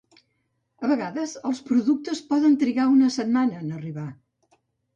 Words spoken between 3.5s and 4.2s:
en arribar.